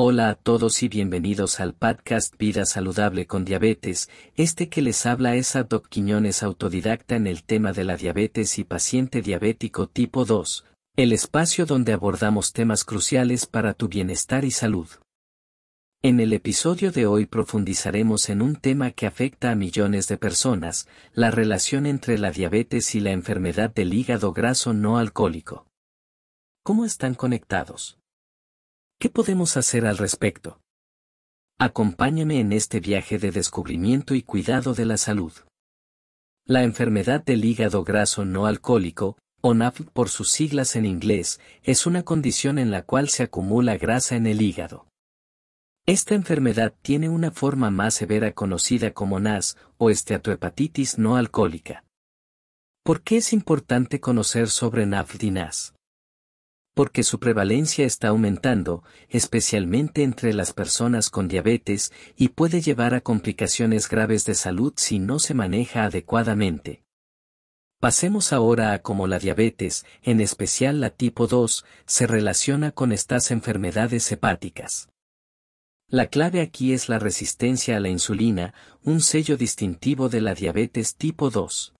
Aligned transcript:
Hola 0.00 0.28
a 0.28 0.34
todos 0.36 0.84
y 0.84 0.88
bienvenidos 0.88 1.58
al 1.58 1.74
podcast 1.74 2.38
Vida 2.38 2.66
Saludable 2.66 3.26
con 3.26 3.44
Diabetes. 3.44 4.08
Este 4.36 4.68
que 4.68 4.80
les 4.80 5.04
habla 5.06 5.34
es 5.34 5.58
Doc 5.68 5.88
Quiñones, 5.88 6.44
autodidacta 6.44 7.16
en 7.16 7.26
el 7.26 7.42
tema 7.42 7.72
de 7.72 7.82
la 7.82 7.96
diabetes 7.96 8.60
y 8.60 8.64
paciente 8.64 9.22
diabético 9.22 9.88
tipo 9.88 10.24
2, 10.24 10.64
el 10.94 11.12
espacio 11.12 11.66
donde 11.66 11.94
abordamos 11.94 12.52
temas 12.52 12.84
cruciales 12.84 13.46
para 13.46 13.74
tu 13.74 13.88
bienestar 13.88 14.44
y 14.44 14.52
salud. 14.52 14.86
En 16.00 16.20
el 16.20 16.32
episodio 16.32 16.92
de 16.92 17.06
hoy 17.06 17.26
profundizaremos 17.26 18.28
en 18.28 18.40
un 18.40 18.54
tema 18.54 18.92
que 18.92 19.08
afecta 19.08 19.50
a 19.50 19.56
millones 19.56 20.06
de 20.06 20.16
personas, 20.16 20.86
la 21.12 21.32
relación 21.32 21.86
entre 21.86 22.18
la 22.18 22.30
diabetes 22.30 22.94
y 22.94 23.00
la 23.00 23.10
enfermedad 23.10 23.74
del 23.74 23.92
hígado 23.92 24.32
graso 24.32 24.72
no 24.72 24.96
alcohólico. 24.96 25.66
¿Cómo 26.62 26.84
están 26.84 27.16
conectados? 27.16 27.97
¿Qué 29.00 29.08
podemos 29.10 29.56
hacer 29.56 29.86
al 29.86 29.96
respecto? 29.96 30.60
Acompáñame 31.56 32.40
en 32.40 32.52
este 32.52 32.80
viaje 32.80 33.18
de 33.18 33.30
descubrimiento 33.30 34.16
y 34.16 34.22
cuidado 34.22 34.74
de 34.74 34.86
la 34.86 34.96
salud. 34.96 35.32
La 36.44 36.64
enfermedad 36.64 37.24
del 37.24 37.44
hígado 37.44 37.84
graso 37.84 38.24
no 38.24 38.46
alcohólico, 38.46 39.16
o 39.40 39.54
NAF 39.54 39.82
por 39.92 40.08
sus 40.08 40.32
siglas 40.32 40.74
en 40.74 40.84
inglés, 40.84 41.38
es 41.62 41.86
una 41.86 42.02
condición 42.02 42.58
en 42.58 42.72
la 42.72 42.82
cual 42.82 43.08
se 43.08 43.22
acumula 43.22 43.76
grasa 43.76 44.16
en 44.16 44.26
el 44.26 44.42
hígado. 44.42 44.88
Esta 45.86 46.16
enfermedad 46.16 46.74
tiene 46.82 47.08
una 47.08 47.30
forma 47.30 47.70
más 47.70 47.94
severa 47.94 48.32
conocida 48.32 48.92
como 48.94 49.20
NAS 49.20 49.56
o 49.76 49.90
esteatohepatitis 49.90 50.98
no 50.98 51.14
alcohólica. 51.14 51.84
¿Por 52.82 53.02
qué 53.02 53.18
es 53.18 53.32
importante 53.32 54.00
conocer 54.00 54.48
sobre 54.48 54.86
NAFD 54.86 55.22
y 55.22 55.30
NAS? 55.30 55.77
Porque 56.78 57.02
su 57.02 57.18
prevalencia 57.18 57.84
está 57.84 58.06
aumentando, 58.06 58.84
especialmente 59.08 60.04
entre 60.04 60.32
las 60.32 60.52
personas 60.52 61.10
con 61.10 61.26
diabetes, 61.26 61.92
y 62.14 62.28
puede 62.28 62.60
llevar 62.60 62.94
a 62.94 63.00
complicaciones 63.00 63.88
graves 63.88 64.24
de 64.26 64.36
salud 64.36 64.74
si 64.76 65.00
no 65.00 65.18
se 65.18 65.34
maneja 65.34 65.82
adecuadamente. 65.82 66.84
Pasemos 67.80 68.32
ahora 68.32 68.72
a 68.74 68.78
cómo 68.80 69.08
la 69.08 69.18
diabetes, 69.18 69.86
en 70.04 70.20
especial 70.20 70.80
la 70.80 70.90
tipo 70.90 71.26
2, 71.26 71.64
se 71.84 72.06
relaciona 72.06 72.70
con 72.70 72.92
estas 72.92 73.32
enfermedades 73.32 74.12
hepáticas. 74.12 74.88
La 75.88 76.06
clave 76.06 76.40
aquí 76.40 76.72
es 76.72 76.88
la 76.88 77.00
resistencia 77.00 77.78
a 77.78 77.80
la 77.80 77.88
insulina, 77.88 78.54
un 78.84 79.00
sello 79.00 79.36
distintivo 79.36 80.08
de 80.08 80.20
la 80.20 80.32
diabetes 80.32 80.94
tipo 80.94 81.28
2. 81.28 81.74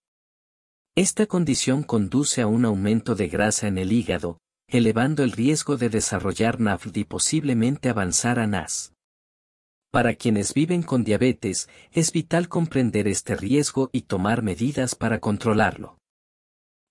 Esta 0.96 1.26
condición 1.26 1.84
conduce 1.84 2.42
a 2.42 2.48
un 2.48 2.64
aumento 2.64 3.14
de 3.14 3.28
grasa 3.28 3.68
en 3.68 3.78
el 3.78 3.92
hígado, 3.92 4.40
elevando 4.68 5.22
el 5.22 5.32
riesgo 5.32 5.78
de 5.78 5.88
desarrollar 5.88 6.60
NAFD 6.60 6.98
y 6.98 7.04
posiblemente 7.04 7.88
avanzar 7.88 8.38
a 8.38 8.46
NAS. 8.46 8.92
Para 9.90 10.14
quienes 10.14 10.52
viven 10.52 10.82
con 10.82 11.02
diabetes, 11.04 11.70
es 11.92 12.12
vital 12.12 12.48
comprender 12.48 13.08
este 13.08 13.34
riesgo 13.34 13.88
y 13.92 14.02
tomar 14.02 14.42
medidas 14.42 14.94
para 14.94 15.18
controlarlo. 15.18 15.98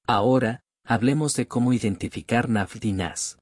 Ahora, 0.07 0.61
hablemos 0.83 1.35
de 1.35 1.47
cómo 1.47 1.71
identificar 1.73 2.49
NAFD 2.49 2.85
y 2.85 2.93
NAS. 2.93 3.37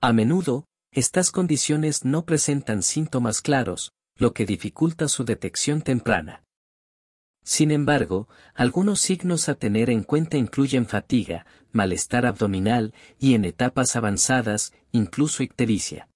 A 0.00 0.12
menudo, 0.12 0.64
estas 0.90 1.30
condiciones 1.30 2.04
no 2.04 2.24
presentan 2.24 2.82
síntomas 2.82 3.40
claros, 3.40 3.92
lo 4.16 4.32
que 4.32 4.46
dificulta 4.46 5.06
su 5.06 5.24
detección 5.24 5.82
temprana. 5.82 6.42
Sin 7.48 7.70
embargo, 7.70 8.28
algunos 8.54 9.00
signos 9.00 9.48
a 9.48 9.54
tener 9.54 9.88
en 9.88 10.02
cuenta 10.02 10.36
incluyen 10.36 10.84
fatiga, 10.84 11.46
malestar 11.72 12.26
abdominal 12.26 12.92
y 13.18 13.32
en 13.32 13.46
etapas 13.46 13.96
avanzadas, 13.96 14.74
incluso 14.92 15.42
ictericia. 15.42 16.10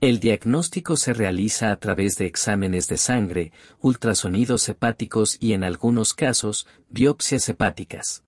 El 0.00 0.18
diagnóstico 0.18 0.96
se 0.96 1.12
realiza 1.12 1.70
a 1.70 1.76
través 1.76 2.16
de 2.16 2.24
exámenes 2.24 2.88
de 2.88 2.96
sangre, 2.96 3.52
ultrasonidos 3.82 4.66
hepáticos 4.70 5.36
y 5.40 5.52
en 5.52 5.62
algunos 5.62 6.14
casos, 6.14 6.66
biopsias 6.88 7.46
hepáticas. 7.50 8.24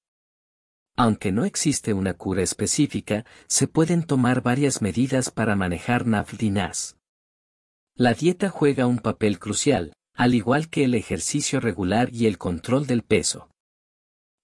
Aunque 0.96 1.32
no 1.32 1.46
existe 1.46 1.94
una 1.94 2.12
cura 2.12 2.42
específica, 2.42 3.24
se 3.46 3.68
pueden 3.68 4.02
tomar 4.02 4.42
varias 4.42 4.82
medidas 4.82 5.30
para 5.30 5.56
manejar 5.56 6.06
NAFLD 6.06 6.58
La 7.94 8.12
dieta 8.12 8.50
juega 8.50 8.86
un 8.86 8.98
papel 8.98 9.38
crucial, 9.38 9.94
al 10.14 10.34
igual 10.34 10.68
que 10.68 10.84
el 10.84 10.94
ejercicio 10.94 11.60
regular 11.60 12.08
y 12.12 12.26
el 12.26 12.38
control 12.38 12.86
del 12.86 13.02
peso. 13.02 13.48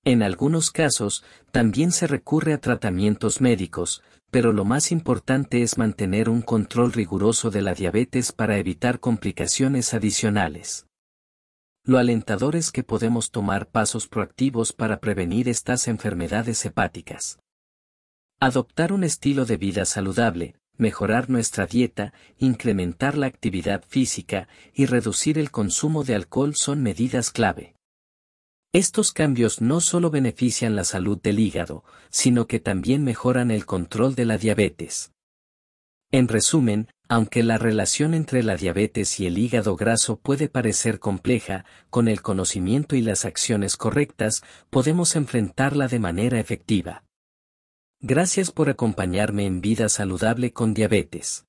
En 0.05 0.23
algunos 0.23 0.71
casos, 0.71 1.25
también 1.53 1.93
se 1.93 2.07
recurre 2.07 2.53
a 2.55 2.61
tratamientos 2.61 3.41
médicos, 3.41 4.03
pero 4.31 4.53
lo 4.53 4.65
más 4.65 4.93
importante 4.93 5.63
es 5.63 5.79
mantener 5.79 6.29
un 6.29 6.43
control 6.43 6.93
riguroso 6.93 7.51
de 7.51 7.63
la 7.63 7.75
diabetes 7.75 8.33
para 8.33 8.59
evitar 8.59 9.01
complicaciones 9.01 9.95
adicionales. 9.95 10.87
Lo 11.85 11.99
alentador 11.99 12.55
es 12.55 12.71
que 12.71 12.83
podemos 12.83 13.31
tomar 13.31 13.69
pasos 13.69 14.09
proactivos 14.09 14.73
para 14.73 15.01
prevenir 15.01 15.49
estas 15.49 15.89
enfermedades 15.89 16.65
hepáticas. 16.65 17.39
Adoptar 18.41 18.93
un 18.93 19.05
estilo 19.05 19.47
de 19.47 19.57
vida 19.57 19.85
saludable, 19.85 20.55
mejorar 20.79 21.29
nuestra 21.29 21.67
dieta, 21.67 22.15
incrementar 22.39 23.19
la 23.19 23.27
actividad 23.27 23.85
física 23.87 24.49
y 24.73 24.87
reducir 24.87 25.39
el 25.39 25.51
consumo 25.51 26.05
de 26.05 26.15
alcohol 26.15 26.55
son 26.55 26.83
medidas 26.83 27.31
clave. 27.31 27.75
Estos 28.73 29.13
cambios 29.13 29.61
no 29.61 29.81
solo 29.81 30.11
benefician 30.11 30.77
la 30.77 30.85
salud 30.85 31.19
del 31.21 31.41
hígado, 31.41 31.85
sino 32.11 32.47
que 32.47 32.61
también 32.61 33.03
mejoran 33.03 33.51
el 33.51 33.67
control 33.67 34.15
de 34.15 34.25
la 34.27 34.39
diabetes. 34.39 35.13
En 36.11 36.29
resumen, 36.29 36.89
aunque 37.09 37.43
la 37.43 37.59
relación 37.59 38.15
entre 38.15 38.43
la 38.43 38.57
diabetes 38.57 39.19
y 39.21 39.27
el 39.27 39.39
hígado 39.39 39.77
graso 39.77 40.19
puede 40.19 40.49
parecer 40.49 40.99
compleja, 40.99 41.65
con 41.91 42.09
el 42.09 42.21
conocimiento 42.21 42.97
y 42.97 43.01
las 43.01 43.25
acciones 43.25 43.77
correctas, 43.77 44.43
podemos 44.71 45.17
enfrentarla 45.17 45.89
de 45.89 45.99
manera 45.99 46.39
efectiva. 46.39 47.05
Gracias 48.01 48.53
por 48.53 48.71
acompañarme 48.71 49.45
en 49.45 49.61
Vida 49.61 49.89
Saludable 49.89 50.53
con 50.53 50.73
Diabetes. 50.73 51.47